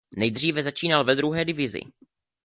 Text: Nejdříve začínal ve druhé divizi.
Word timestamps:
Nejdříve 0.17 0.63
začínal 0.63 1.03
ve 1.03 1.15
druhé 1.15 1.45
divizi. 1.45 1.81